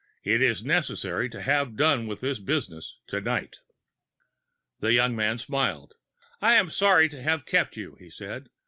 [0.23, 3.59] "It is necessary to have done with this business to night."
[4.79, 5.93] The young man smiled.
[6.41, 8.49] "I am sorry to have kept you," he said.